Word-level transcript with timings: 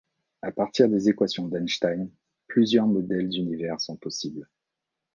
À 0.41 0.51
partir 0.51 0.89
des 0.89 1.09
équations 1.09 1.47
d'Einstein, 1.47 2.09
plusieurs 2.47 2.87
modèles 2.87 3.29
d'Univers 3.29 3.79
sont 3.79 3.97
possibles. 3.97 4.49